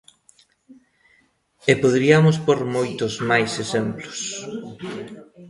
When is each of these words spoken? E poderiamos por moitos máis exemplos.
E 1.71 1.73
poderiamos 1.81 2.37
por 2.45 2.59
moitos 2.75 3.13
máis 3.29 3.51
exemplos. 3.65 4.19